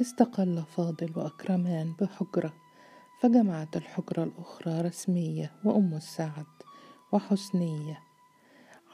استقل 0.00 0.62
فاضل 0.76 1.12
وأكرمان 1.16 1.92
بحجرة 2.00 2.52
فجمعت 3.20 3.76
الحجرة 3.76 4.24
الأخرى 4.24 4.80
رسمية 4.80 5.52
وأم 5.64 5.94
السعد 5.94 6.46
وحسنية. 7.12 7.98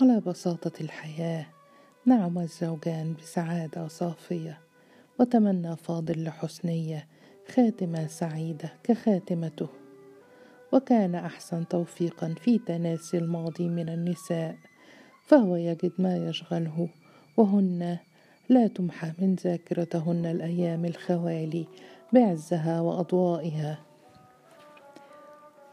على 0.01 0.21
بساطة 0.21 0.73
الحياة 0.81 1.47
نعم 2.07 2.39
الزوجان 2.39 3.15
بسعادة 3.15 3.89
صافية 3.89 4.61
وتمنى 5.21 5.77
فاضل 5.77 6.25
لحسنية 6.25 7.09
خاتمة 7.55 8.07
سعيدة 8.07 8.73
كخاتمته. 8.83 9.69
وكان 10.73 11.15
أحسن 11.15 11.69
توفيقا 11.69 12.35
في 12.41 12.59
تناسي 12.59 13.19
الماضي 13.19 13.69
من 13.69 13.89
النساء 13.89 14.57
فهو 15.23 15.57
يجد 15.57 15.93
ما 15.99 16.17
يشغله 16.17 16.89
وهن 17.37 17.99
لا 18.51 18.67
تمحى 18.67 19.13
من 19.19 19.35
ذاكرتهن 19.35 20.27
الأيام 20.27 20.85
الخوالي 20.85 21.67
بعزها 22.13 22.81
وأضوائها. 22.81 23.79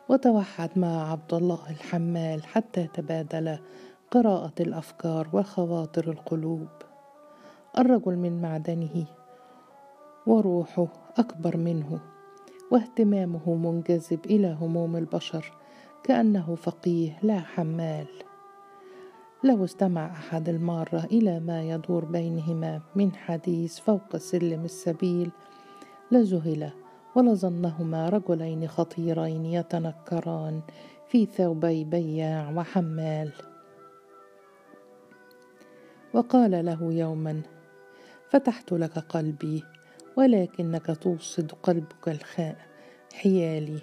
وتوحد 0.10 0.70
مع 0.76 1.12
عبد 1.12 1.34
الله 1.34 1.70
الحمال 1.70 2.44
حتى 2.44 2.88
تبادل 2.88 3.60
قراءة 4.12 4.54
الأفكار 4.60 5.30
وخواطر 5.34 6.12
القلوب. 6.12 6.68
الرجل 7.78 8.16
من 8.16 8.42
معدنه 8.42 9.06
وروحه 10.28 10.88
أكبر 11.18 11.58
منه 11.58 12.00
واهتمامه 12.72 13.56
منجذب 13.56 14.26
إلى 14.26 14.58
هموم 14.62 14.96
البشر 14.96 15.52
كأنه 16.04 16.56
فقيه 16.56 17.20
لا 17.24 17.40
حمال. 17.40 18.27
لو 19.44 19.64
استمع 19.64 20.06
أحد 20.06 20.50
المارة 20.50 21.06
إلى 21.12 21.40
ما 21.40 21.64
يدور 21.64 22.06
بينهما 22.06 22.82
من 22.96 23.16
حديث 23.16 23.80
فوق 23.80 24.18
سلم 24.18 24.66
السبيل 24.66 25.32
لذهل 26.12 26.72
ولظنهما 27.16 28.10
رجلين 28.10 28.68
خطيرين 28.68 29.46
يتنكران 29.46 30.62
في 31.08 31.26
ثوبي 31.26 31.84
بياع 31.84 32.52
وحمال. 32.56 33.32
وقال 36.14 36.66
له 36.66 36.94
يوما 36.94 37.42
فتحت 38.30 38.72
لك 38.72 39.00
قلبي 39.00 39.64
ولكنك 40.16 40.98
توصد 41.02 41.52
قلبك 41.64 42.08
الخاء 42.08 42.58
حيالي. 43.14 43.80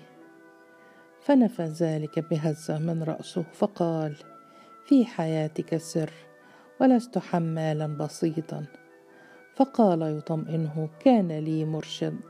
فنفى 1.20 1.62
ذلك 1.62 2.18
بهزة 2.30 2.78
من 2.78 3.02
رأسه 3.02 3.44
فقال 3.52 4.33
في 4.84 5.04
حياتك 5.04 5.76
سر 5.76 6.10
ولست 6.80 7.18
حمالا 7.18 7.86
بسيطا. 7.86 8.64
فقال 9.54 10.02
يطمئنه 10.02 10.88
كان 11.00 11.38
لي 11.38 11.64
مرشد 11.64 12.20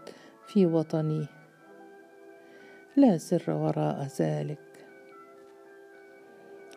في 0.46 0.66
وطني. 0.66 1.26
لا 2.96 3.18
سر 3.18 3.50
وراء 3.50 4.08
ذلك. 4.20 4.58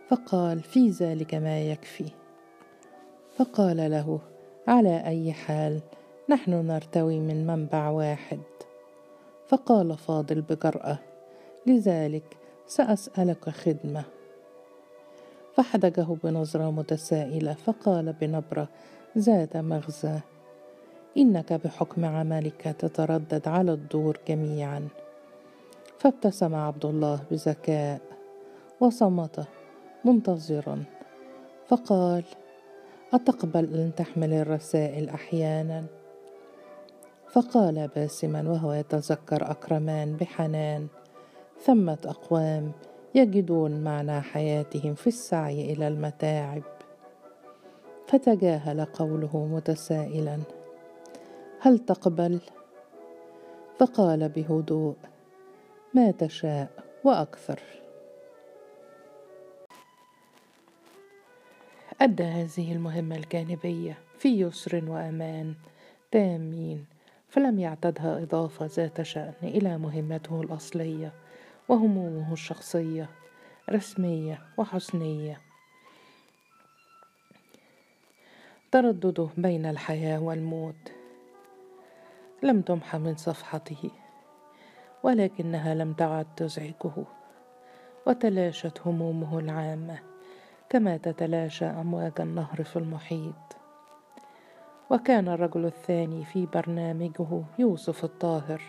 فقال 0.08 0.62
في 0.62 0.90
ذلك 0.90 1.36
ما 1.36 1.62
يكفي. 1.62 2.12
فقال 3.36 3.78
له 3.78 4.20
على 4.68 5.06
أي 5.06 5.34
حال 5.34 5.82
نحن 6.30 6.52
نرتوي 6.52 7.20
من 7.20 7.48
منبع 7.48 7.90
واحد. 7.90 8.42
فقال 9.48 9.98
فاضل 9.98 10.42
بجراه 10.42 11.00
لذلك 11.66 12.38
سأسألك 12.68 13.50
خدمة. 13.50 14.17
فحدجه 15.58 16.08
بنظره 16.24 16.72
متسائله 16.72 17.54
فقال 17.54 18.14
بنبرة 18.14 18.68
ذات 19.18 19.58
مغزى 19.58 20.20
إنك 21.18 21.54
بحكم 21.54 22.06
عملك 22.06 22.76
تتردد 22.80 23.48
على 23.48 23.74
الدور 23.74 24.18
جميعا. 24.28 24.88
فابتسم 26.00 26.56
عبد 26.56 26.86
الله 26.86 27.20
بذكاء 27.32 28.02
وصمت 28.80 29.48
منتظرا 30.06 30.84
فقال 31.68 32.24
أتقبل 33.14 33.66
أن 33.74 33.92
تحمل 33.96 34.34
الرسائل 34.34 35.10
أحيانا؟ 35.10 35.86
فقال 37.30 37.90
باسما 37.96 38.50
وهو 38.50 38.74
يتذكر 38.74 39.52
أكرمان 39.52 40.16
بحنان 40.16 40.88
ثمة 41.66 41.98
أقوام 42.06 42.72
يجدون 43.18 43.84
معنى 43.84 44.22
حياتهم 44.22 44.96
في 44.96 45.08
السعي 45.08 45.74
إلى 45.74 45.88
المتاعب. 45.88 46.64
فتجاهل 48.08 48.86
قوله 48.86 49.46
متسائلا 49.46 50.40
هل 51.60 51.80
تقبل؟ 51.80 52.40
فقال 53.80 54.30
بهدوء 54.30 54.96
ما 55.94 56.12
تشاء 56.12 56.70
وأكثر. 57.04 57.60
أدى 62.02 62.24
هذه 62.24 62.72
المهمة 62.72 63.16
الجانبية 63.16 63.98
في 64.18 64.42
يسر 64.42 64.84
وأمان 64.88 65.56
تامين 66.12 66.86
فلم 67.30 67.60
يعتدها 67.60 68.24
إضافة 68.24 68.66
ذات 68.66 69.02
شأن 69.02 69.34
إلى 69.44 69.78
مهمته 69.78 70.42
الأصلية. 70.42 71.14
وهمومه 71.70 72.34
الشخصية 72.34 73.10
رسمية 73.70 74.42
وحسنية. 74.58 75.42
تردده 78.72 79.30
بين 79.38 79.66
الحياة 79.66 80.20
والموت. 80.20 80.92
لم 82.44 82.62
تمح 82.62 82.96
من 82.96 83.16
صفحته 83.16 83.90
ولكنها 85.04 85.76
لم 85.76 85.94
تعد 85.94 86.28
تزعجه. 86.36 87.06
وتلاشت 88.08 88.82
همومه 88.86 89.40
العامة 89.40 90.00
كما 90.70 90.98
تتلاشى 90.98 91.66
أمواج 91.66 92.14
النهر 92.20 92.64
في 92.64 92.76
المحيط. 92.76 93.58
وكان 94.90 95.28
الرجل 95.28 95.66
الثاني 95.66 96.26
في 96.26 96.46
برنامجه 96.46 97.44
يوسف 97.60 98.04
الطاهر 98.04 98.62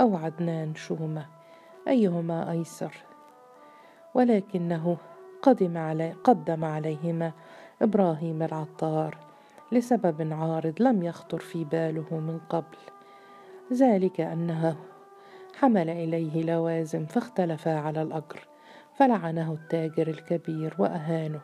أو 0.00 0.16
عدنان 0.16 0.74
شومة. 0.74 1.39
أيهما 1.88 2.50
أيسر؟ 2.50 2.94
ولكنه 4.14 4.96
قدم, 5.42 5.78
علي 5.78 6.12
قدم 6.24 6.64
عليهما 6.64 7.32
إبراهيم 7.82 8.42
العطار 8.42 9.18
لسبب 9.72 10.32
عارض 10.32 10.74
لم 10.82 11.02
يخطر 11.02 11.38
في 11.38 11.64
باله 11.64 12.18
من 12.18 12.40
قبل. 12.48 12.78
ذلك 13.72 14.20
أنه 14.20 14.76
حمل 15.56 15.90
إليه 15.90 16.42
لوازم 16.42 17.06
فاختلفا 17.06 17.78
على 17.78 18.02
الأجر 18.02 18.48
فلعنه 18.94 19.52
التاجر 19.52 20.08
الكبير 20.08 20.74
وأهانه 20.78 21.40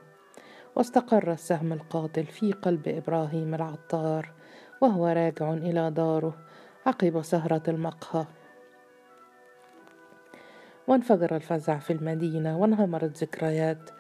واستقر 0.76 1.32
السهم 1.32 1.72
القاتل 1.72 2.24
في 2.24 2.52
قلب 2.52 2.88
إبراهيم 2.88 3.54
العطار 3.54 4.32
وهو 4.80 5.06
راجع 5.06 5.52
إلى 5.52 5.90
داره 5.90 6.36
عقب 6.86 7.22
سهرة 7.22 7.62
المقهى. 7.68 8.26
وانفجر 10.88 11.36
الفزع 11.36 11.78
في 11.78 11.92
المدينة 11.92 12.58
وانهمرت 12.58 13.24
ذكريات 13.24 13.90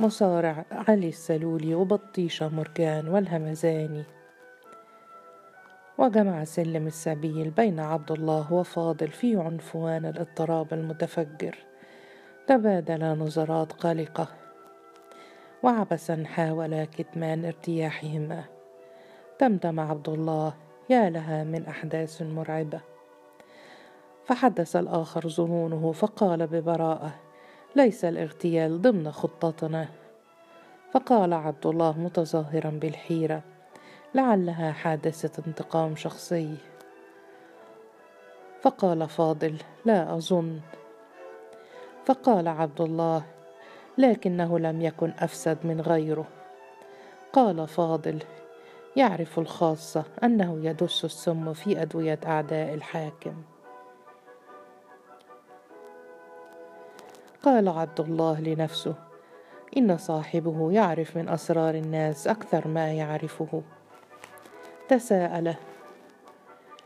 مصارع 0.00 0.64
علي 0.72 1.08
السلولي 1.08 1.74
وبطيشة 1.74 2.48
مرجان 2.48 3.08
والهمزاني. 3.08 4.04
وجمع 5.98 6.44
سلم 6.44 6.86
السبيل 6.86 7.50
بين 7.50 7.80
عبد 7.80 8.12
الله 8.12 8.52
وفاضل 8.52 9.08
في 9.08 9.36
عنفوان 9.36 10.06
الاضطراب 10.06 10.74
المتفجر. 10.74 11.58
تبادلا 12.46 13.14
نظرات 13.14 13.72
قلقة. 13.72 14.28
وعبثا 15.62 16.24
حاولا 16.24 16.84
كتمان 16.84 17.44
ارتياحهما. 17.44 18.44
تمتم 19.38 19.80
عبد 19.80 20.08
الله 20.08 20.54
يا 20.90 21.10
لها 21.10 21.44
من 21.44 21.66
أحداث 21.66 22.22
مرعبة. 22.22 22.95
فحدث 24.26 24.76
الآخر 24.76 25.28
ظنونه 25.28 25.92
فقال 25.92 26.46
ببراءة 26.46 27.14
ليس 27.76 28.04
الاغتيال 28.04 28.82
ضمن 28.82 29.12
خطتنا. 29.12 29.88
فقال 30.92 31.32
عبد 31.32 31.66
الله 31.66 31.98
متظاهرا 31.98 32.70
بالحيرة 32.70 33.42
لعلها 34.14 34.72
حادثة 34.72 35.42
انتقام 35.46 35.96
شخصي. 35.96 36.56
فقال 38.62 39.08
فاضل 39.08 39.56
لا 39.84 40.16
أظن. 40.16 40.60
فقال 42.04 42.48
عبد 42.48 42.80
الله 42.80 43.24
لكنه 43.98 44.58
لم 44.58 44.82
يكن 44.82 45.12
أفسد 45.18 45.58
من 45.64 45.80
غيره. 45.80 46.26
قال 47.32 47.68
فاضل 47.68 48.22
يعرف 48.96 49.38
الخاصة 49.38 50.04
أنه 50.24 50.58
يدس 50.62 51.04
السم 51.04 51.52
في 51.52 51.82
أدوية 51.82 52.20
أعداء 52.26 52.74
الحاكم. 52.74 53.55
قال 57.46 57.68
عبد 57.68 58.00
الله 58.00 58.40
لنفسه 58.40 58.94
إن 59.76 59.96
صاحبه 59.96 60.72
يعرف 60.72 61.16
من 61.16 61.28
أسرار 61.28 61.74
الناس 61.74 62.28
أكثر 62.28 62.68
ما 62.68 62.92
يعرفه. 62.92 63.62
تساءل 64.88 65.54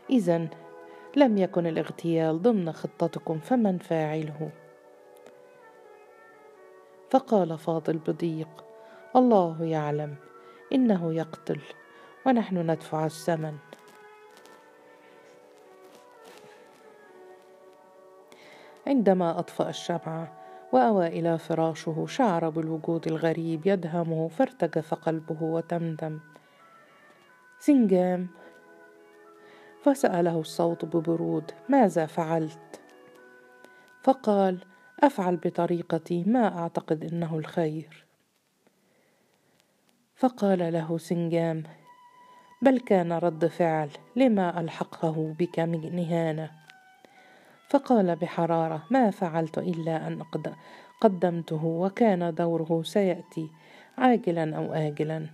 إذا 0.09 0.47
لم 1.15 1.37
يكن 1.37 1.67
الاغتيال 1.67 2.41
ضمن 2.41 2.71
خطتكم 2.71 3.39
فمن 3.39 3.77
فاعله؟ 3.77 4.49
فقال 7.09 7.57
فاضل 7.57 7.97
بضيق 7.97 8.65
الله 9.15 9.63
يعلم 9.63 10.15
إنه 10.73 11.13
يقتل 11.13 11.61
ونحن 12.25 12.71
ندفع 12.71 13.05
الثمن. 13.05 13.57
عندما 18.87 19.39
أطفأ 19.39 19.69
الشمعة 19.69 20.40
وأوى 20.71 21.07
إلى 21.07 21.37
فراشه 21.37 22.05
شعر 22.07 22.49
بالوجود 22.49 23.07
الغريب 23.07 23.67
يدهمه 23.67 24.27
فارتجف 24.27 24.93
قلبه 24.93 25.43
وتمدم. 25.43 26.19
سنجام. 27.59 28.27
فسأله 29.83 30.39
الصوت 30.39 30.85
ببرود 30.85 31.51
ماذا 31.69 32.05
فعلت؟ 32.05 32.81
فقال 34.03 34.57
أفعل 35.03 35.35
بطريقتي 35.35 36.23
ما 36.23 36.59
أعتقد 36.59 37.03
إنه 37.03 37.37
الخير. 37.37 38.05
فقال 40.15 40.73
له 40.73 40.97
سنجام 40.97 41.63
بل 42.61 42.79
كان 42.79 43.13
رد 43.13 43.45
فعل 43.45 43.89
لما 44.15 44.59
ألحقه 44.59 45.35
بك 45.39 45.59
من 45.59 45.99
اهانه 45.99 46.51
فقال 47.71 48.15
بحرارة 48.15 48.83
ما 48.89 49.11
فعلت 49.11 49.57
إلا 49.57 50.07
أن 50.07 50.23
قدمته 51.01 51.65
وكان 51.65 52.35
دوره 52.35 52.83
سيأتي 52.83 53.49
عاجلا 53.97 54.57
أو 54.57 54.73
اجلا. 54.73 55.27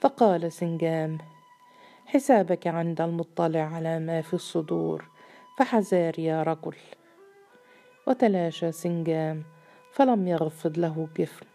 فقال 0.00 0.52
سنجام 0.52 1.18
حسابك 2.06 2.66
عند 2.66 3.00
المطلع 3.00 3.60
على 3.60 3.98
ما 3.98 4.22
في 4.22 4.34
الصدور 4.34 5.04
فحذار 5.58 6.18
يا 6.18 6.42
رجل. 6.42 6.76
وتلاشى 8.06 8.72
سنجام 8.72 9.44
فلم 9.92 10.28
يغفض 10.28 10.78
له 10.78 11.08
جفن. 11.18 11.46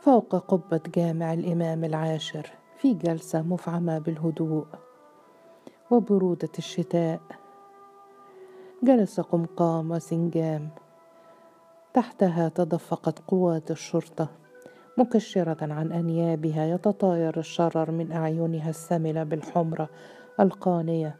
فوق 0.00 0.36
قبة 0.36 0.80
جامع 0.94 1.32
الإمام 1.32 1.84
العاشر. 1.84 2.63
في 2.84 2.94
جلسة 2.94 3.42
مفعمة 3.42 3.98
بالهدوء 3.98 4.66
وبرودة 5.90 6.48
الشتاء. 6.58 7.20
جلس 8.82 9.20
قمقام 9.20 9.90
وسنجام. 9.90 10.68
تحتها 11.94 12.48
تدفقت 12.48 13.18
قوات 13.18 13.70
الشرطة 13.70 14.28
مكشرة 14.98 15.72
عن 15.74 15.92
أنيابها 15.92 16.64
يتطاير 16.64 17.38
الشرر 17.38 17.90
من 17.90 18.12
أعينها 18.12 18.70
السملة 18.70 19.22
بالحمرة 19.22 19.88
القانية. 20.40 21.16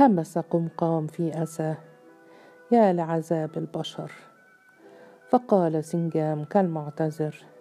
همس 0.00 0.38
قمقام 0.38 1.06
في 1.06 1.42
أساه 1.42 1.76
يا 2.72 2.92
لعذاب 2.92 3.58
البشر. 3.58 4.12
فقال 5.28 5.84
سنجام 5.84 6.44
كالمعتذر 6.44 7.51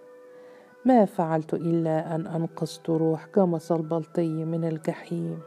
ما 0.86 1.06
فعلت 1.06 1.54
إلا 1.54 2.16
أن 2.16 2.28
أنقذت 2.28 2.90
روح 2.90 3.28
جمص 3.36 3.72
البلطي 3.72 4.46
من 4.46 4.66
الجحيم. 4.66 5.40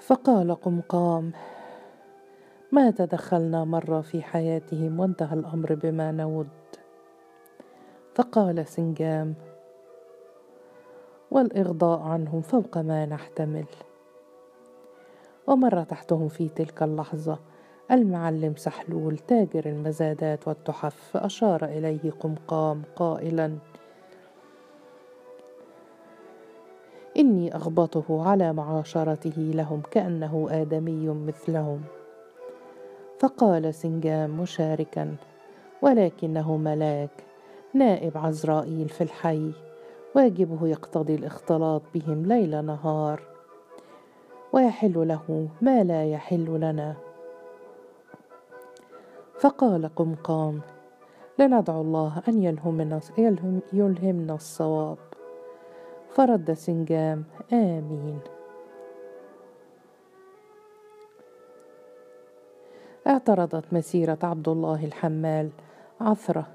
فقال 0.00 0.54
قمقام 0.54 1.32
ما 2.72 2.90
تدخلنا 2.90 3.64
مرة 3.64 4.00
في 4.00 4.22
حياتهم 4.22 5.00
وانتهى 5.00 5.34
الأمر 5.34 5.74
بما 5.74 6.12
نود. 6.12 6.48
فقال 8.14 8.68
سنجام 8.68 9.34
والإغضاء 11.30 12.00
عنهم 12.00 12.40
فوق 12.40 12.78
ما 12.78 13.06
نحتمل. 13.06 13.66
ومر 15.46 15.84
تحتهم 15.84 16.28
في 16.28 16.48
تلك 16.48 16.82
اللحظة 16.82 17.38
المعلم 17.90 18.54
سحلول 18.56 19.18
تاجر 19.18 19.66
المزادات 19.66 20.48
والتحف 20.48 21.10
فأشار 21.12 21.64
إليه 21.64 22.10
قمقام 22.20 22.82
قائلا. 22.96 23.58
إني 27.18 27.54
أغبطه 27.54 28.28
على 28.28 28.52
معاشرته 28.52 29.52
لهم 29.54 29.82
كأنه 29.90 30.46
آدمي 30.50 31.08
مثلهم. 31.08 31.82
فقال 33.18 33.74
سنجام 33.74 34.40
مشاركا 34.40 35.16
ولكنه 35.82 36.56
ملاك 36.56 37.24
نائب 37.74 38.18
عزرائيل 38.18 38.88
في 38.88 39.00
الحي 39.00 39.52
واجبه 40.14 40.68
يقتضي 40.68 41.14
الاختلاط 41.14 41.82
بهم 41.94 42.26
ليل 42.26 42.64
نهار. 42.64 43.22
ويحل 44.52 45.08
له 45.08 45.48
ما 45.60 45.84
لا 45.84 46.04
يحل 46.04 46.60
لنا. 46.60 47.07
فقال 49.40 49.94
قمقام 49.96 50.60
لندعو 51.38 51.80
الله 51.80 52.22
أن 52.28 52.42
يلهمنا, 52.42 53.00
يلهم 53.18 53.60
يلهمنا 53.72 54.34
الصواب. 54.34 54.98
فرد 56.10 56.52
سنجام. 56.52 57.24
آمين. 57.52 58.18
اعترضت 63.06 63.64
مسيرة 63.72 64.18
عبد 64.22 64.48
الله 64.48 64.84
الحمال. 64.84 65.50
عثرة 66.00 66.46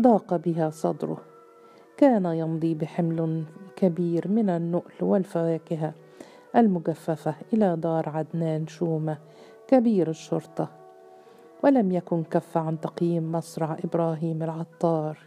ضاق 0.00 0.36
بها 0.36 0.70
صدره. 0.70 1.18
كان 1.96 2.24
يمضي 2.24 2.74
بحمل 2.74 3.44
كبير 3.76 4.28
من 4.28 4.50
النؤل 4.50 4.94
والفواكه 5.00 5.92
المجففة 6.56 7.34
إلى 7.52 7.76
دار 7.76 8.08
عدنان 8.08 8.66
شومة 8.66 9.18
كبير 9.68 10.10
الشرطة. 10.10 10.79
ولم 11.62 11.92
يكن 11.92 12.24
كف 12.24 12.56
عن 12.56 12.80
تقييم 12.80 13.32
مصرع 13.32 13.76
إبراهيم 13.84 14.42
العطار. 14.42 15.18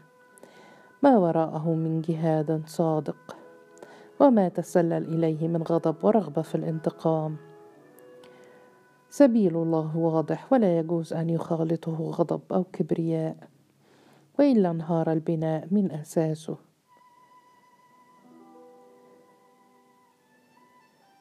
ما 1.03 1.18
وراءه 1.18 1.69
من 1.69 2.01
جهاد 2.01 2.63
صادق 2.65 3.35
وما 4.19 4.50
تسلل 4.50 5.15
إليه 5.15 5.47
من 5.47 5.63
غضب 5.63 5.95
ورغبة 6.03 6.41
في 6.41 6.56
الانتقام. 6.56 7.38
سبيل 9.09 9.56
الله 9.56 9.97
واضح 9.97 10.53
ولا 10.53 10.80
يجوز 10.80 11.13
أن 11.13 11.30
يخالطه 11.30 11.95
غضب 11.95 12.41
أو 12.51 12.63
كبرياء 12.63 13.36
وإلا 14.39 14.72
انهار 14.72 15.12
البناء 15.12 15.67
من 15.72 15.91
أساسه. 15.91 16.58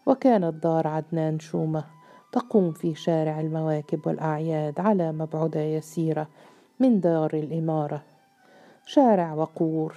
وكانت 0.06 0.54
دار 0.62 0.86
عدنان 0.86 1.38
شومة 1.38 1.84
تقوم 2.32 2.72
في 2.72 2.94
شارع 2.94 3.40
المواكب 3.40 4.06
والأعياد 4.06 4.80
على 4.80 5.12
مبعدة 5.12 5.60
يسيرة 5.60 6.28
من 6.80 7.00
دار 7.00 7.34
الإمارة. 7.34 8.02
شارع 8.86 9.34
وقور 9.34 9.96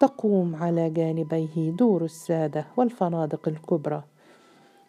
تقوم 0.00 0.56
على 0.56 0.90
جانبيه 0.90 1.70
دور 1.70 2.04
السادة 2.04 2.66
والفنادق 2.76 3.48
الكبرى 3.48 4.02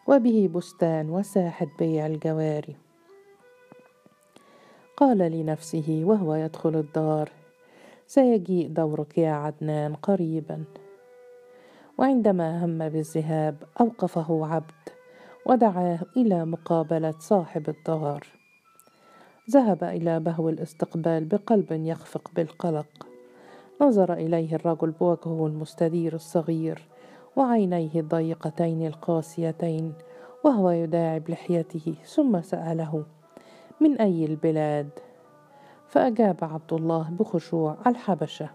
وبه 0.08 0.50
بستان 0.56 1.10
وساحة 1.10 1.68
بيع 1.80 2.06
الجواري. 2.06 2.76
قال 4.98 5.18
لنفسه 5.18 6.02
وهو 6.04 6.36
يدخل 6.36 6.76
الدار 6.76 7.32
سيجيء 8.08 8.68
دورك 8.68 9.18
يا 9.18 9.32
عدنان 9.32 9.96
قريبا. 9.96 10.64
وعندما 11.98 12.66
هم 12.66 12.90
بالذهاب 12.90 13.56
أوقفه 13.82 14.48
عبد 14.48 14.90
ودعاه 15.46 16.00
إلى 16.18 16.46
مقابلة 16.46 17.14
صاحب 17.20 17.70
الدار 17.70 18.28
ذهب 19.52 19.84
إلى 19.84 20.20
بهو 20.20 20.50
الاستقبال 20.50 21.26
بقلب 21.26 21.72
يخفق 21.72 22.32
بالقلق. 22.36 23.08
نظر 23.82 24.14
إليه 24.14 24.56
الرجل 24.56 24.92
بوجهه 24.92 25.48
المستدير 25.48 26.14
الصغير 26.14 26.88
وعينيه 27.36 27.90
الضيقتين 27.96 28.88
القاسيتين 28.88 29.94
وهو 30.44 30.70
يداعب 30.70 31.30
لحيته 31.30 31.96
ثم 32.06 32.42
سأله 32.42 33.04
من 33.82 33.98
أي 33.98 34.26
البلاد؟ 34.26 34.90
فأجاب 35.88 36.38
عبد 36.42 36.74
الله 36.74 37.10
بخشوع 37.20 37.78
الحبشة. 37.88 38.50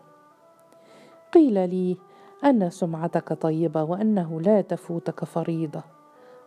قيل 1.32 1.54
لي 1.54 1.96
أن 2.44 2.70
سمعتك 2.70 3.32
طيبة 3.32 3.82
وأنه 3.82 4.40
لا 4.40 4.60
تفوتك 4.60 5.24
فريضة. 5.24 5.99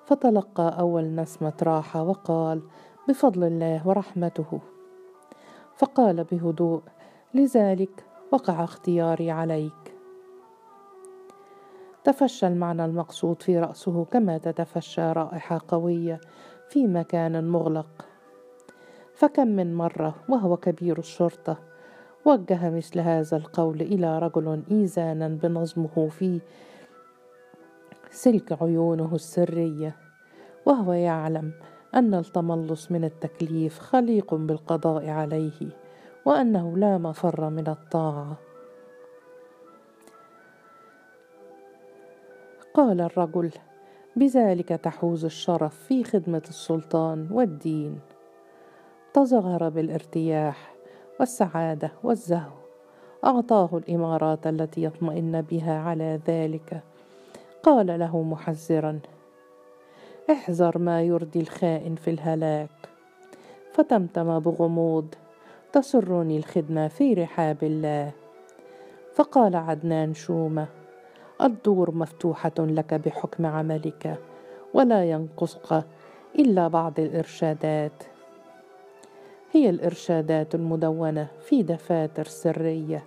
فتلقى 0.06 0.76
أول 0.80 1.16
نسمة 1.16 1.54
راحه 1.64 2.04
وقال 2.04 2.62
بفضل 3.08 3.44
الله 3.44 3.88
ورحمته. 3.88 4.60
فقال 5.76 6.24
بهدوء 6.24 6.82
لذلك 7.34 8.06
وقع 8.32 8.64
اختياري 8.64 9.32
عليك. 9.32 9.96
تفشى 12.04 12.48
المعنى 12.48 12.86
المقصود 12.86 13.42
في 13.42 13.60
رأسه 13.60 14.06
كما 14.06 14.38
تتفشى 14.38 15.02
رائحة 15.02 15.62
قوية 15.68 16.20
في 16.70 16.88
مكان 16.88 17.48
مغلق. 17.48 18.06
فكم 19.14 19.48
من 19.48 19.76
مرة 19.76 20.16
وهو 20.30 20.58
كبير 20.58 21.00
الشرطة 21.00 21.58
وجه 22.26 22.70
مثل 22.70 23.00
هذا 23.00 23.38
القول 23.38 23.82
إلى 23.82 24.20
رجل 24.20 24.64
إيزانا 24.72 25.28
بنظمه 25.28 26.10
في 26.10 26.40
سلك 28.14 28.62
عيونه 28.62 29.16
السرية 29.16 29.96
وهو 30.66 30.94
يعلم 30.94 31.52
أن 31.96 32.14
التملص 32.14 32.92
من 32.92 33.04
التكليف 33.04 33.80
خليق 33.80 34.34
بالقضاء 34.34 35.10
عليه 35.10 35.70
وأنه 36.26 36.78
لا 36.78 36.98
مفر 36.98 37.50
من 37.50 37.68
الطاعة. 37.68 38.38
قال 42.74 43.02
الرجل 43.02 43.52
بذلك 44.16 44.70
تحوز 44.70 45.26
الشرف 45.26 45.76
في 45.76 46.04
خدمة 46.04 46.44
السلطان 46.50 47.28
والدين. 47.32 48.00
تظاهر 49.14 49.70
بالارتياح 49.70 50.76
والسعادة 51.20 51.92
والزهو. 52.04 52.54
أعطاه 53.26 53.70
الإمارات 53.74 54.48
التي 54.48 54.84
يطمئن 54.84 55.42
بها 55.42 55.80
على 55.80 56.20
ذلك 56.28 56.84
قال 57.64 58.00
له 58.00 58.22
محذرا. 58.22 59.00
احذر 60.32 60.78
ما 60.78 61.02
يرضي 61.02 61.40
الخائن 61.40 61.96
في 61.96 62.10
الهلاك. 62.10 62.70
فتمتم 63.72 64.40
بغموض. 64.40 65.16
تسرني 65.74 66.38
الخدمة 66.38 66.88
في 66.88 67.14
رحاب 67.14 67.64
الله. 67.64 68.12
فقال 69.16 69.56
عدنان 69.56 70.14
شومة. 70.14 70.68
الدور 71.42 71.96
مفتوحة 71.96 72.54
لك 72.60 72.94
بحكم 72.94 73.46
عملك 73.46 74.18
ولا 74.74 75.04
ينقصك 75.04 75.84
إلا 76.40 76.68
بعض 76.68 77.00
الإرشادات. 77.00 78.04
هي 79.52 79.70
الإرشادات 79.70 80.56
المدونة 80.56 81.28
في 81.42 81.64
دفاتر 81.64 82.24
سرية 82.24 83.04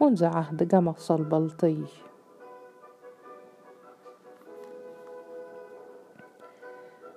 منذ 0.00 0.24
عهد 0.24 0.68
جمص 0.68 1.10
البلطي. 1.10 2.05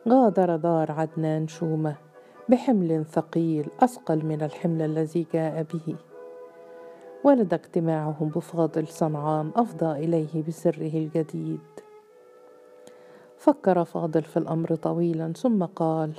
غادر 0.09 0.55
دار 0.55 0.91
عدنان 0.91 1.47
شومة 1.47 1.95
بحمل 2.49 3.05
ثقيل 3.05 3.67
أثقل 3.79 4.25
من 4.25 4.41
الحمل 4.41 4.81
الذي 4.81 5.27
جاء 5.33 5.63
به. 5.63 5.95
ولد 7.23 7.53
اجتماعهم 7.53 8.29
بفاضل 8.29 8.87
صنعان 8.87 9.51
أفضى 9.55 10.05
إليه 10.05 10.43
بسره 10.47 10.93
الجديد. 10.93 11.59
فكر 13.37 13.83
فاضل 13.83 14.23
في 14.23 14.37
الأمر 14.37 14.75
طويلا 14.75 15.33
ثم 15.33 15.65
قال 15.65 16.11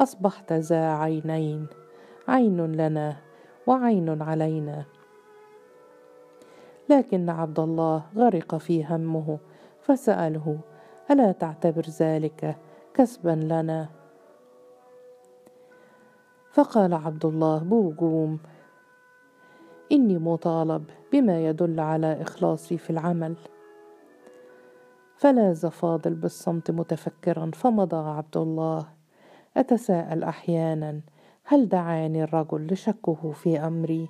أصبحت 0.00 0.52
ذا 0.52 0.88
عينين 0.88 1.66
عين 2.28 2.72
لنا 2.72 3.16
وعين 3.66 4.22
علينا. 4.22 4.84
لكن 6.88 7.30
عبد 7.30 7.60
الله 7.60 8.02
غرق 8.16 8.56
في 8.56 8.84
همه 8.84 9.38
فسأله 9.80 10.58
ألا 11.10 11.32
تعتبر 11.32 11.82
ذلك 12.00 12.56
كسبا 12.96 13.30
لنا. 13.30 13.88
فقال 16.52 16.94
عبد 16.94 17.24
الله 17.24 17.58
بوجوم 17.58 18.38
إني 19.92 20.18
مطالب 20.18 20.84
بما 21.12 21.46
يدل 21.46 21.80
على 21.80 22.22
إخلاصي 22.22 22.78
في 22.78 22.90
العمل. 22.90 23.36
فلاذ 25.16 25.70
فاضل 25.70 26.14
بالصمت 26.14 26.70
متفكرا 26.70 27.50
فمضى 27.54 27.96
عبد 27.96 28.36
الله. 28.36 28.86
أتساءل 29.56 30.24
أحيانا 30.24 31.00
هل 31.44 31.68
دعاني 31.68 32.22
الرجل 32.22 32.66
لشكه 32.72 33.32
في 33.32 33.58
أمري؟ 33.58 34.08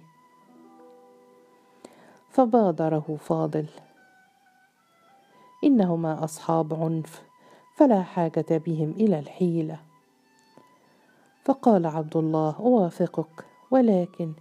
فبادره 2.31 3.17
فاضل. 3.21 3.67
إنهما 5.65 6.25
أصحاب 6.25 6.75
عنف. 6.75 7.27
فلا 7.77 8.03
حاجة 8.03 8.45
بهم 8.51 8.91
إلى 8.91 9.19
الحيلة. 9.19 9.79
فقال 11.45 11.87
عبد 11.87 12.17
الله 12.17 12.57
أوافقك 12.59 13.45
ولكن 13.71 14.33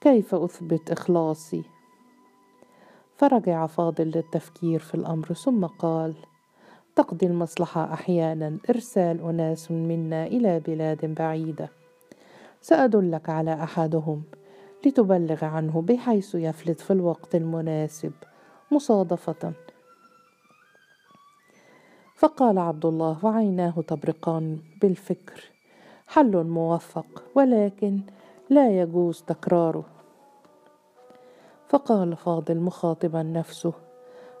كيف 0.00 0.34
أثبت 0.34 0.90
إخلاصي؟ 0.90 1.62
فرجع 3.16 3.66
فاضل 3.66 4.04
للتفكير 4.04 4.78
في 4.78 4.94
الأمر 4.94 5.32
ثم 5.32 5.66
قال 5.66 6.14
تقضي 6.96 7.26
المصلحة 7.26 7.92
أحيانا 7.92 8.58
إرسال 8.70 9.20
أناس 9.20 9.70
منا 9.70 10.26
إلى 10.26 10.60
بلاد 10.60 11.14
بعيدة. 11.14 11.68
سأدلك 12.60 13.28
على 13.28 13.54
أحدهم 13.62 14.22
لتبلغ 14.86 15.44
عنه 15.44 15.82
بحيث 15.82 16.34
يفلت 16.34 16.80
في 16.80 16.92
الوقت 16.92 17.34
المناسب 17.34 18.12
مصادفة. 18.70 19.52
فقال 22.20 22.58
عبد 22.58 22.86
الله 22.86 23.16
وعيناه 23.22 23.74
تبرقان 23.88 24.58
بالفكر. 24.82 25.50
حل 26.06 26.44
موفق 26.44 27.22
ولكن 27.34 28.00
لا 28.50 28.80
يجوز 28.80 29.22
تكراره. 29.22 29.84
فقال 31.68 32.16
فاضل 32.16 32.60
مخاطبا 32.60 33.22
نفسه 33.22 33.72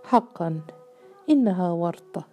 حقا 0.04 0.60
إنها 1.30 1.70
ورطة. 1.70 2.24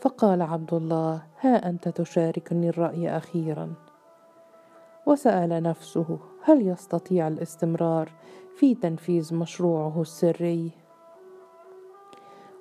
فقال 0.00 0.42
عبد 0.42 0.74
الله 0.74 1.22
ها 1.40 1.68
أنت 1.68 1.88
تشاركني 1.88 2.68
الرأي 2.68 3.16
أخيرا. 3.16 3.74
وسأل 5.06 5.62
نفسه 5.62 6.18
هل 6.44 6.68
يستطيع 6.68 7.28
الاستمرار 7.28 8.12
في 8.56 8.74
تنفيذ 8.74 9.34
مشروعه 9.34 10.00
السري؟ 10.00 10.81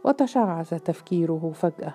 وتشعث 0.03 0.73
تفكيره 0.73 1.51
فجأة. 1.55 1.93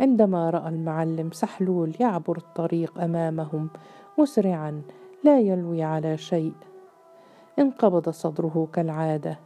عندما 0.00 0.50
رأى 0.50 0.68
المعلم 0.68 1.30
سحلول 1.30 1.94
يعبر 2.00 2.36
الطريق 2.36 3.00
أمامهم 3.00 3.70
مسرعا 4.18 4.82
لا 5.24 5.40
يلوي 5.40 5.82
على 5.82 6.16
شيء. 6.16 6.52
انقبض 7.58 8.08
صدره 8.08 8.68
كالعادة 8.72 9.38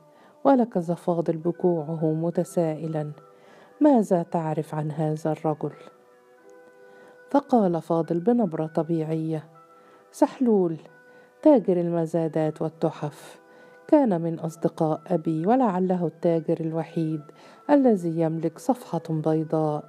ولكز 0.45 0.92
فاضل 0.92 1.37
بكوعه 1.37 2.04
متسائلا. 2.04 3.12
ماذا 3.80 4.23
تعرف 4.23 4.75
عن 4.75 4.90
هذا 4.90 5.33
الرجل؟ 5.33 5.73
فقال 7.30 7.83
فاضل 7.83 8.21
بنبرة 8.21 8.66
طبيعية 8.66 9.45
سحلول 10.12 10.76
تاجر 11.42 11.80
المزادات 11.80 12.62
والتحف. 12.62 13.40
كان 13.90 14.20
من 14.20 14.38
أصدقاء 14.38 15.00
أبي 15.06 15.47
ولعله 15.47 16.06
التاجر 16.06 16.61
الوحيد 16.61 17.20
الذي 17.70 18.20
يملك 18.20 18.59
صفحة 18.59 19.02
بيضاء. 19.11 19.85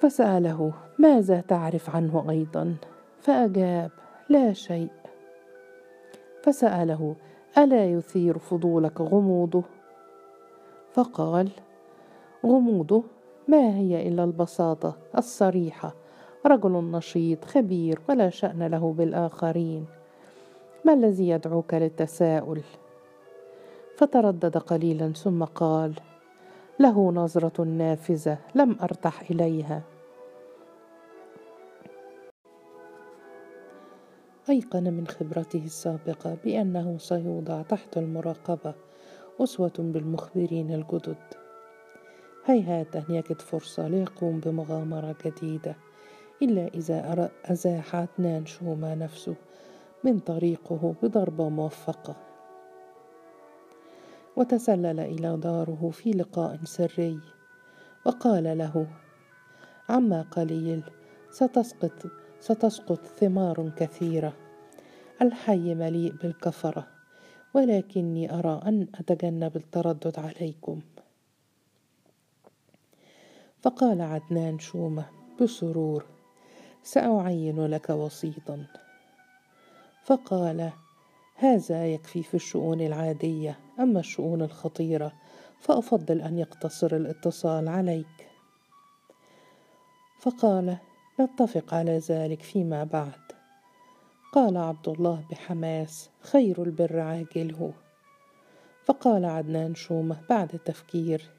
فسأله 0.00 0.72
ماذا 0.98 1.40
تعرف 1.40 1.96
عنه 1.96 2.30
أيضا؟ 2.30 2.76
فأجاب 3.20 3.90
لا 4.28 4.52
شيء. 4.52 4.90
فسأله 6.42 7.16
ألا 7.58 7.84
يثير 7.84 8.38
فضولك 8.38 9.00
غموضه؟ 9.00 9.62
فقال 10.92 11.48
غموضه؟ 12.44 13.04
ما 13.48 13.76
هي 13.76 14.08
إلا 14.08 14.24
البساطة 14.24 14.96
الصريحة 15.18 15.94
رجل 16.46 16.72
نشيط 16.72 17.44
خبير 17.44 17.98
ولا 18.08 18.30
شأن 18.30 18.62
له 18.62 18.92
بالآخرين. 18.92 19.86
ما 20.86 20.92
الذي 20.92 21.28
يدعوك 21.28 21.74
للتساؤل؟ 21.74 22.62
فتردد 23.96 24.56
قليلا 24.56 25.12
ثم 25.12 25.44
قال 25.44 25.94
له 26.78 27.12
نظرة 27.12 27.64
نافذة 27.64 28.38
لم 28.54 28.76
أرتح 28.82 29.30
إليها. 29.30 29.82
أيقن 34.50 34.92
من 34.92 35.06
خبرته 35.06 35.64
السابقة 35.64 36.36
بأنه 36.44 36.98
سيوضع 36.98 37.62
تحت 37.62 37.98
المراقبة 37.98 38.74
أسوة 39.40 39.72
بالمخبرين 39.78 40.74
الجدد. 40.74 41.24
هيهات 42.44 42.96
أن 42.96 43.04
يجد 43.08 43.40
فرصة 43.40 43.88
ليقوم 43.88 44.40
بمغامرة 44.40 45.16
جديدة 45.24 45.76
إلا 46.42 46.66
إذا 46.66 47.30
أزاح 47.44 47.96
عدنان 47.96 48.46
شوما 48.46 48.94
نفسه. 48.94 49.34
من 50.04 50.18
طريقه 50.18 50.94
بضربة 51.02 51.48
موفقة. 51.48 52.16
وتسلل 54.36 55.00
إلى 55.00 55.36
داره 55.36 55.90
في 55.92 56.10
لقاء 56.10 56.60
سري 56.64 57.20
وقال 58.06 58.58
له 58.58 58.86
عما 59.88 60.22
قليل 60.22 60.82
ستسقط 61.30 62.06
ستسقط 62.40 63.00
ثمار 63.06 63.72
كثيرة. 63.76 64.32
الحي 65.22 65.74
مليء 65.74 66.12
بالكفرة 66.12 66.86
ولكني 67.54 68.38
أرى 68.38 68.60
أن 68.66 68.86
أتجنب 68.94 69.56
التردد 69.56 70.18
عليكم. 70.18 70.80
فقال 73.62 74.00
عدنان 74.00 74.58
شومة 74.58 75.04
بسرور 75.40 76.04
سأعين 76.82 77.66
لك 77.66 77.90
وسيطا. 77.90 78.66
فقال 80.06 80.72
هذا 81.34 81.86
يكفي 81.86 82.22
في 82.22 82.34
الشؤون 82.34 82.80
العادية 82.80 83.58
أما 83.80 84.00
الشؤون 84.00 84.42
الخطيرة 84.42 85.12
فأفضل 85.60 86.20
أن 86.20 86.38
يقتصر 86.38 86.96
الاتصال 86.96 87.68
عليك. 87.68 88.28
فقال 90.20 90.76
نتفق 91.20 91.74
على 91.74 91.98
ذلك 91.98 92.42
فيما 92.42 92.84
بعد. 92.84 93.20
قال 94.32 94.56
عبد 94.56 94.88
الله 94.88 95.24
بحماس 95.30 96.10
خير 96.20 96.62
البر 96.62 97.00
عاجله. 97.00 97.72
فقال 98.84 99.24
عدنان 99.24 99.74
شومة 99.74 100.20
بعد 100.30 100.48
تفكير 100.48 101.30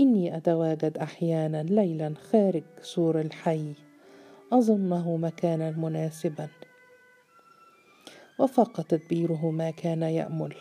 إني 0.00 0.36
أتواجد 0.36 0.98
أحيانا 0.98 1.62
ليلا 1.62 2.14
خارج 2.30 2.64
سور 2.82 3.20
الحي 3.20 3.74
أظنه 4.52 5.16
مكانا 5.16 5.70
مناسبا. 5.70 6.48
وفاق 8.38 8.80
تدبيره 8.82 9.50
ما 9.50 9.70
كان 9.70 10.02
يأمل. 10.02 10.54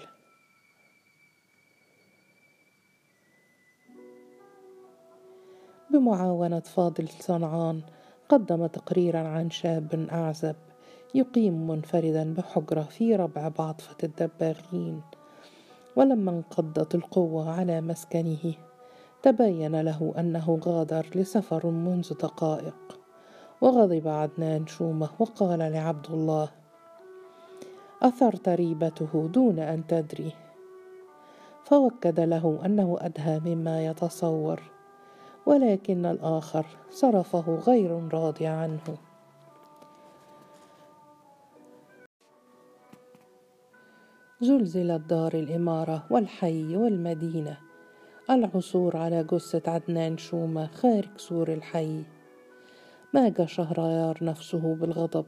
بمعاونة 5.91 6.59
فاضل 6.59 7.09
صنعان 7.09 7.81
قدم 8.29 8.67
تقريرا 8.67 9.27
عن 9.27 9.49
شاب 9.49 10.07
أعزب 10.11 10.55
يقيم 11.15 11.67
منفردا 11.67 12.33
بحجرة 12.33 12.81
في 12.81 13.15
ربع 13.15 13.47
بعضفه 13.47 13.97
الدباغين. 14.03 15.01
ولما 15.95 16.31
انقضت 16.31 16.95
القوة 16.95 17.59
على 17.59 17.81
مسكنه 17.81 18.53
تبين 19.23 19.81
له 19.81 20.13
أنه 20.17 20.59
غادر 20.65 21.05
لسفر 21.15 21.67
منذ 21.67 22.13
دقائق. 22.13 22.99
وغضب 23.61 24.07
عدنان 24.07 24.67
شومة 24.67 25.09
وقال 25.19 25.59
لعبد 25.59 26.05
الله 26.09 26.62
أثرت 28.03 28.49
ريبته 28.49 29.29
دون 29.33 29.59
أن 29.59 29.87
تدري. 29.87 30.33
فوكد 31.63 32.19
له 32.19 32.59
أنه 32.65 32.97
أدهى 32.99 33.39
مما 33.39 33.85
يتصور 33.85 34.61
ولكن 35.45 36.05
الآخر 36.05 36.65
صرفه 36.89 37.55
غير 37.55 38.13
راضي 38.13 38.47
عنه. 38.47 38.97
زلزلت 44.41 45.01
دار 45.01 45.33
الإمارة 45.33 46.03
والحي 46.09 46.75
والمدينة 46.75 47.57
العثور 48.29 48.97
على 48.97 49.23
جثة 49.23 49.71
عدنان 49.71 50.17
شومة 50.17 50.67
خارج 50.67 51.17
سور 51.17 51.53
الحي. 51.53 52.03
ماج 53.13 53.45
شهريار 53.45 54.17
نفسه 54.21 54.75
بالغضب. 54.75 55.25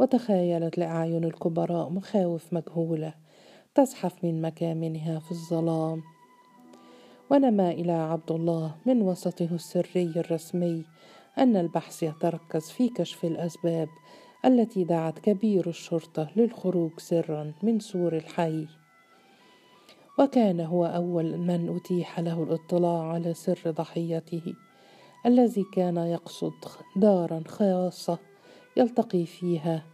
وتخيلت 0.00 0.78
لأعين 0.78 1.24
الكبراء 1.24 1.88
مخاوف 1.88 2.52
مجهولة 2.52 3.14
تزحف 3.74 4.24
من 4.24 4.42
مكامنها 4.42 5.18
في 5.18 5.30
الظلام. 5.30 6.02
ونما 7.30 7.70
إلى 7.70 7.92
عبد 7.92 8.32
الله 8.32 8.76
من 8.86 9.02
وسطه 9.02 9.48
السري 9.52 10.12
الرسمي 10.16 10.84
أن 11.38 11.56
البحث 11.56 12.02
يتركز 12.02 12.70
في 12.70 12.88
كشف 12.88 13.24
الأسباب 13.24 13.88
التي 14.44 14.84
دعت 14.84 15.18
كبير 15.18 15.68
الشرطة 15.68 16.30
للخروج 16.36 16.90
سرا 16.98 17.52
من 17.62 17.80
سور 17.80 18.16
الحي. 18.16 18.66
وكان 20.18 20.60
هو 20.60 20.86
أول 20.86 21.38
من 21.38 21.76
أتيح 21.76 22.20
له 22.20 22.42
الاطلاع 22.42 23.12
على 23.12 23.34
سر 23.34 23.70
ضحيته 23.70 24.54
الذي 25.26 25.64
كان 25.72 25.96
يقصد 25.96 26.54
دارا 26.96 27.42
خاصة 27.48 28.18
يلتقي 28.76 29.26
فيها 29.26 29.89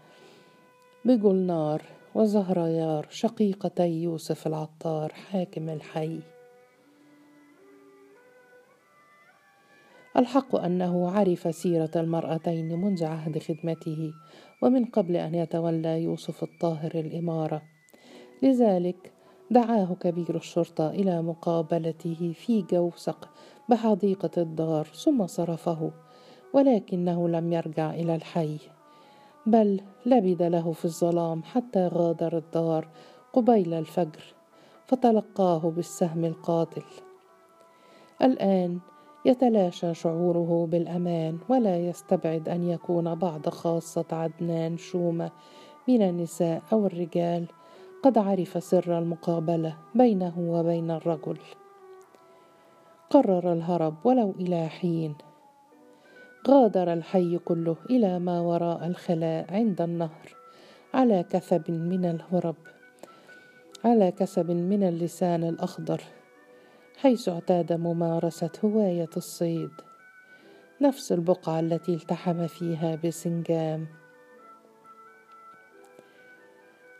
بجلنار 1.07 1.83
وزهريار 2.15 3.07
شقيقتي 3.11 4.03
يوسف 4.03 4.47
العطار 4.47 5.13
حاكم 5.13 5.69
الحي. 5.69 6.21
الحق 10.17 10.57
أنه 10.57 11.11
عرف 11.11 11.55
سيرة 11.55 11.91
المرأتين 11.97 12.81
منذ 12.81 13.05
عهد 13.05 13.39
خدمته 13.39 14.13
ومن 14.63 14.85
قبل 14.85 15.17
أن 15.17 15.35
يتولى 15.35 16.03
يوسف 16.03 16.43
الطاهر 16.43 16.91
الإمارة. 16.95 17.63
لذلك 18.43 19.13
دعاه 19.51 19.97
كبير 20.01 20.37
الشرطة 20.37 20.91
إلى 20.91 21.23
مقابلته 21.23 22.33
في 22.37 22.63
جوسق 22.63 23.29
بحديقة 23.69 24.43
الدار 24.43 24.87
ثم 24.87 25.27
صرفه 25.27 25.91
ولكنه 26.55 27.29
لم 27.29 27.53
يرجع 27.53 27.95
إلى 27.95 28.15
الحي. 28.15 28.76
بل 29.47 29.81
لبد 30.07 30.43
له 30.43 30.73
في 30.73 30.85
الظلام 30.85 31.43
حتى 31.43 31.89
غادر 31.89 32.37
الدار 32.39 32.89
قبيل 33.33 33.75
الفجر 33.75 34.35
فتلقاه 34.87 35.59
بالسهم 35.59 36.25
القاتل. 36.25 36.85
الآن 38.23 38.79
يتلاشى 39.25 39.95
شعوره 39.95 40.69
بالأمان 40.71 41.39
ولا 41.49 41.79
يستبعد 41.79 42.49
أن 42.49 42.63
يكون 42.63 43.15
بعض 43.15 43.49
خاصة 43.49 44.05
عدنان 44.13 44.77
شومة 44.77 45.31
من 45.89 46.03
النساء 46.03 46.63
أو 46.73 46.87
الرجال 46.87 47.47
قد 48.03 48.19
عرف 48.19 48.65
سر 48.65 48.99
المقابلة 48.99 49.77
بينه 49.95 50.35
وبين 50.39 50.91
الرجل. 50.91 51.39
قرر 53.11 53.53
الهرب 53.53 53.95
ولو 54.05 54.35
إلى 54.41 54.69
حين 54.69 55.15
غادر 56.49 56.93
الحي 56.93 57.39
كله 57.39 57.77
إلى 57.91 58.19
ما 58.19 58.41
وراء 58.41 58.87
الخلاء 58.87 59.55
عند 59.55 59.81
النهر. 59.81 60.37
على 60.95 61.23
كثب 61.23 61.71
من 61.71 62.05
الهرب. 62.05 62.57
على 63.85 64.11
كسب 64.13 64.51
من 64.51 64.83
اللسان 64.83 65.45
الأخضر. 65.45 66.01
حيث 66.97 67.29
اعتاد 67.29 67.73
ممارسة 67.73 68.51
هواية 68.65 69.09
الصيد. 69.17 69.71
نفس 70.81 71.13
البقعة 71.13 71.61
التي 71.61 71.95
التحم 71.95 72.47
فيها 72.47 72.95
بسنجام. 73.05 73.87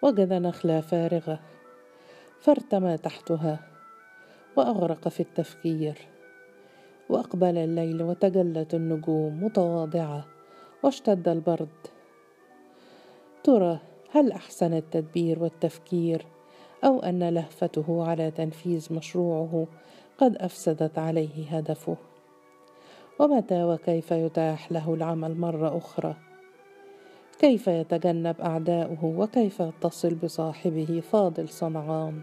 وجد 0.03 0.33
نخلة 0.33 0.81
فارغة. 0.81 1.41
فارتمى 2.41 2.97
تحتها. 2.99 3.61
وأغرق 4.57 5.09
في 5.09 5.21
التفكير. 5.21 6.16
وأقبل 7.09 7.59
الليل 7.59 8.03
وتجلت 8.03 8.75
النجوم 8.75 9.45
متواضعة 9.45 10.25
واشتد 10.83 11.29
البرد. 11.29 11.69
ترى 13.45 13.79
هل 14.11 14.33
أحسن 14.33 14.75
التدبير 14.75 15.43
والتفكير؟ 15.43 16.27
أو 16.85 17.01
أن 17.01 17.29
لهفته 17.29 18.05
على 18.09 18.31
تنفيذ 18.31 18.95
مشروعه 18.95 19.67
قد 20.19 20.37
أفسدت 20.37 20.99
عليه 20.99 21.57
هدفه؟ 21.57 21.97
ومتى 23.21 23.65
وكيف 23.65 24.11
يتاح 24.11 24.73
له 24.73 24.95
العمل 24.95 25.41
مرة 25.41 25.77
أخرى؟ 25.77 26.17
كيف 27.39 27.67
يتجنب 27.67 28.41
أعداؤه؟ 28.41 29.05
وكيف 29.05 29.61
يتصل 29.61 30.15
بصاحبه 30.15 31.03
فاضل 31.13 31.49
صنعان؟ 31.49 32.21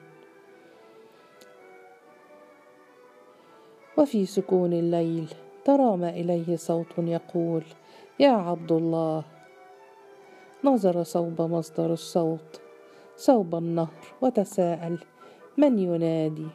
وفي 4.04 4.26
سكون 4.26 4.74
الليل 4.74 5.28
ترام 5.66 6.04
إليه 6.04 6.56
صوت 6.56 6.98
يقول 6.98 7.64
يا 8.20 8.30
عبد 8.30 8.72
الله. 8.72 9.24
نظر 10.64 11.04
صوب 11.04 11.42
مصدر 11.42 11.94
الصوت 11.94 12.62
صوب 13.16 13.56
النهر 13.56 14.04
وتساءل 14.22 15.00
من 15.58 15.80
ينادي؟ 15.80 16.48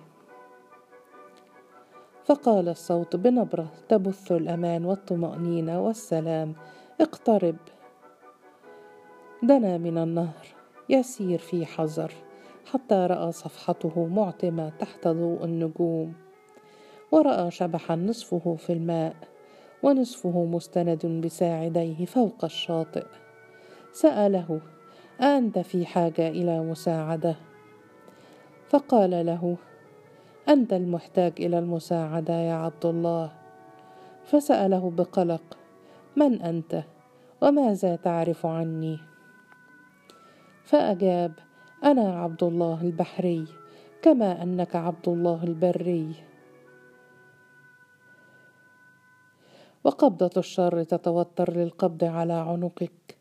فقال 2.25 2.69
الصوت 2.69 3.17
بنبرة 3.17 3.69
تبث 3.89 4.33
الأمان 4.33 4.85
والطمأنينة 4.85 5.81
والسلام 5.81 6.55
اقترب. 7.01 7.57
دنا 9.43 9.79
من 9.79 9.99
النهر 9.99 10.47
يسير 10.89 11.39
في 11.39 11.67
حذر 11.67 12.13
حتى 12.73 13.07
رأى 13.07 13.33
صفحته 13.33 14.07
معتمة 14.07 14.69
تحت 14.69 15.09
ضوء 15.09 15.45
النجوم. 15.45 16.28
ورأى 17.13 17.51
شبحا 17.51 17.97
نصفه 17.97 18.57
في 18.59 18.73
الماء 18.73 19.17
ونصفه 19.83 20.45
مستند 20.45 21.07
بساعديه 21.07 22.07
فوق 22.07 22.45
الشاطئ. 22.45 23.07
سأله 23.93 24.61
أنت 25.21 25.59
في 25.59 25.87
حاجة 25.87 26.29
إلى 26.29 26.61
مساعدة؟ 26.61 27.37
فقال 28.69 29.27
له 29.27 29.57
أنت 30.49 30.73
المحتاج 30.73 31.33
إلى 31.41 31.59
المساعدة 31.59 32.35
يا 32.35 32.55
عبد 32.55 32.87
الله. 32.87 33.33
فسأله 34.25 34.91
بقلق 34.91 35.57
من 36.17 36.43
أنت؟ 36.43 36.83
وماذا 37.43 37.97
تعرف 37.97 38.47
عني؟ 38.47 38.99
فأجاب 40.65 41.33
أنا 41.85 42.23
عبد 42.23 42.43
الله 42.43 42.83
البحري 42.83 43.45
كما 44.03 44.43
أنك 44.43 44.77
عبد 44.77 45.09
الله 45.09 45.45
البري. 45.45 46.28
وقبضة 49.89 50.31
الشر 50.37 50.83
تتوتر 50.83 51.57
للقبض 51.57 52.05
على 52.05 52.33
عنقك. 52.33 53.19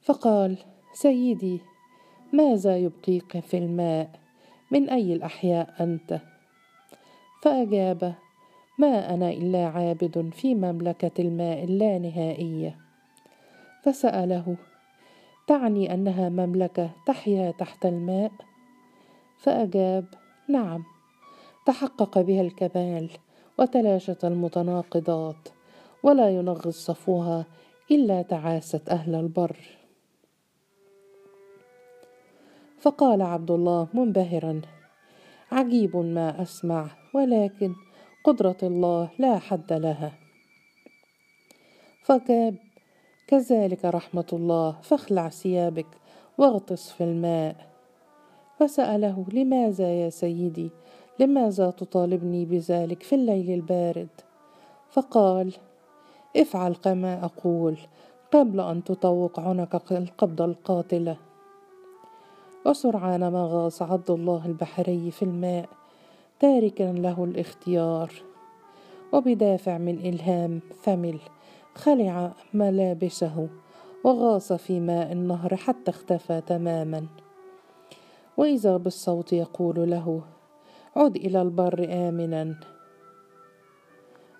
فقال 0.00 0.58
سيدي 0.92 1.60
ماذا 2.32 2.76
يبقيك 2.76 3.40
في 3.40 3.58
الماء؟ 3.58 4.10
من 4.70 4.90
أي 4.90 5.12
الأحياء 5.12 5.74
أنت؟ 5.80 6.20
فأجاب 7.42 8.14
ما 8.78 9.14
أنا 9.14 9.30
إلا 9.30 9.66
عابد 9.66 10.30
في 10.34 10.54
مملكة 10.54 11.10
الماء 11.18 11.64
اللانهائية. 11.64 12.78
فسأله 13.82 14.56
تعني 15.46 15.94
أنها 15.94 16.28
مملكة 16.28 16.90
تحيا 17.06 17.50
تحت 17.50 17.86
الماء؟ 17.86 18.32
فأجاب 19.38 20.04
نعم 20.48 20.84
تحقق 21.66 22.18
بها 22.18 22.40
الكمال 22.40 23.10
وتلاشت 23.60 24.24
المتناقضات 24.24 25.48
ولا 26.02 26.30
ينغص 26.30 26.86
صفوها 26.86 27.44
إلا 27.90 28.22
تعاسه 28.22 28.80
أهل 28.90 29.14
البر. 29.14 29.56
فقال 32.78 33.22
عبد 33.22 33.50
الله 33.50 33.88
منبهرا 33.94 34.60
عجيب 35.52 35.96
ما 35.96 36.42
أسمع 36.42 36.86
ولكن 37.14 37.74
قدرة 38.24 38.56
الله 38.62 39.10
لا 39.18 39.38
حد 39.38 39.72
لها. 39.72 40.12
فكاب 42.02 42.54
كذلك 43.26 43.84
رحمة 43.84 44.26
الله 44.32 44.80
فاخلع 44.82 45.28
ثيابك 45.28 45.86
واغطس 46.38 46.90
في 46.90 47.04
الماء. 47.04 47.70
فسأله 48.58 49.26
لماذا 49.32 49.94
يا 50.04 50.10
سيدي 50.10 50.70
لماذا 51.20 51.70
تطالبني 51.70 52.44
بذلك 52.44 53.02
في 53.02 53.14
الليل 53.14 53.50
البارد؟ 53.50 54.08
فقال 54.90 55.52
افعل 56.36 56.74
كما 56.74 57.24
أقول 57.24 57.78
قبل 58.32 58.60
أن 58.60 58.84
تطوق 58.84 59.40
عنقك 59.40 59.92
القبضه 59.92 60.44
القاتلة. 60.44 61.16
وسرعان 62.66 63.28
ما 63.28 63.48
غاص 63.50 63.82
عبد 63.82 64.10
الله 64.10 64.46
البحري 64.46 65.10
في 65.10 65.22
الماء 65.22 65.68
تاركا 66.40 66.92
له 66.92 67.24
الاختيار. 67.24 68.12
وبدافع 69.12 69.78
من 69.78 69.98
إلهام 69.98 70.60
ثمل 70.82 71.18
خلع 71.74 72.32
ملابسه 72.54 73.48
وغاص 74.04 74.52
في 74.52 74.80
ماء 74.80 75.12
النهر 75.12 75.56
حتى 75.56 75.90
اختفى 75.90 76.40
تماما. 76.40 77.06
وإذا 78.36 78.76
بالصوت 78.76 79.32
يقول 79.32 79.90
له 79.90 80.22
عد 80.96 81.16
إلى 81.16 81.42
البر 81.42 81.86
آمنا. 81.90 82.54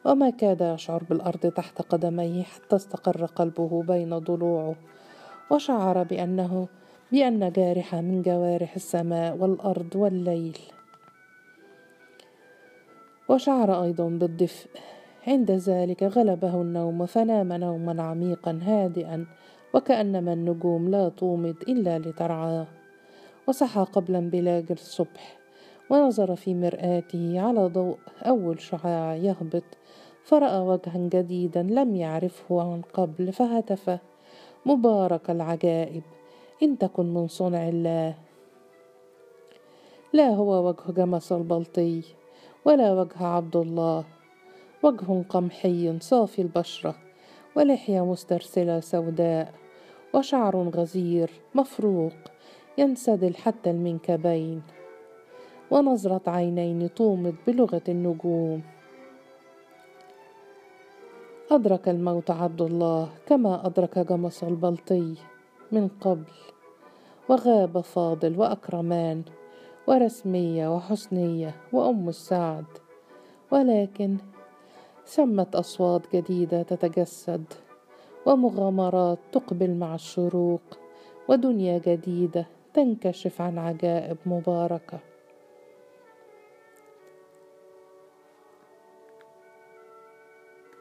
وما 0.05 0.31
كاد 0.31 0.61
يشعر 0.61 1.05
بالأرض 1.05 1.47
تحت 1.47 1.83
قدميه 1.83 2.43
حتى 2.43 2.77
استقر 2.77 3.25
قلبه 3.27 3.83
بين 3.83 4.19
ضلوعه 4.19 4.75
وشعر 5.51 6.03
بأنه 6.03 6.69
بأن 7.13 7.53
جارحة 7.53 8.01
من 8.01 8.23
جوارح 8.23 8.75
السماء 8.75 9.37
والأرض 9.37 9.97
والليل. 9.97 10.59
وشعر 13.29 13.83
أيضا 13.83 14.09
بالدفء 14.09 14.71
عند 15.27 15.51
ذلك 15.51 16.03
غلبه 16.03 16.55
النوم 16.63 17.07
فنام 17.07 17.53
نوما 17.53 18.03
عميقا 18.03 18.61
هادئا 18.63 19.27
وكأنما 19.75 20.33
النجوم 20.33 20.89
لا 20.89 21.09
تومض 21.09 21.57
إلا 21.69 21.99
لترعاه. 21.99 22.67
وصحى 23.47 23.87
قبل 23.93 24.17
انبلاج 24.17 24.65
الصبح. 24.71 25.39
ونظر 25.90 26.37
في 26.37 26.55
مرآته 26.55 27.40
على 27.40 27.66
ضوء 27.66 27.98
أول 28.22 28.61
شعاع 28.61 29.14
يهبط. 29.14 29.64
فرأى 30.24 30.59
وجها 30.59 31.09
جديدا 31.12 31.62
لم 31.62 31.96
يعرفه 31.96 32.62
عن 32.62 32.83
قبل 32.94 33.33
فهتف. 33.33 33.98
مبارك 34.66 35.31
العجائب 35.31 36.03
إن 36.62 36.79
تكن 36.79 37.14
من 37.14 37.29
صنع 37.29 37.68
الله. 37.68 38.14
لا 40.12 40.29
هو 40.29 40.68
وجه 40.68 40.92
جمس 40.92 41.33
البلطي 41.33 42.03
ولا 42.64 42.92
وجه 42.92 43.22
عبد 43.24 43.57
الله. 43.57 44.05
وجه 44.83 45.24
قمحي 45.29 45.98
صافي 46.00 46.42
البشرة 46.42 46.94
ولحية 47.57 48.05
مسترسلة 48.05 48.81
سوداء. 48.81 49.55
وشعر 50.14 50.57
غزير 50.57 51.31
مفروق 51.55 52.12
ينسدل 52.79 53.35
حتى 53.35 53.70
المنكبين. 53.70 54.62
ونظرة 55.71 56.23
عينين 56.27 56.95
تومض 56.95 57.35
بلغة 57.47 57.83
النجوم. 57.89 58.63
أدرك 61.51 61.89
الموت 61.89 62.31
عبد 62.31 62.63
الله 62.63 63.09
كما 63.27 63.67
أدرك 63.67 63.99
جمس 63.99 64.45
البلطي 64.45 65.15
من 65.73 65.89
قبل 66.01 66.33
وغاب 67.29 67.81
فاضل 67.81 68.39
وأكرمان 68.39 69.23
ورسمية 69.87 70.77
وحسنية 70.77 71.55
وأم 71.73 72.09
السعد. 72.09 72.65
ولكن 73.51 74.17
ثمت 75.07 75.55
أصوات 75.55 76.17
جديدة 76.17 76.63
تتجسد 76.63 77.45
ومغامرات 78.27 79.19
تقبل 79.33 79.75
مع 79.75 79.95
الشروق 79.95 80.63
ودنيا 81.29 81.79
جديدة 81.79 82.47
تنكشف 82.75 83.41
عن 83.41 83.59
عجائب 83.59 84.17
مباركة. 84.27 85.10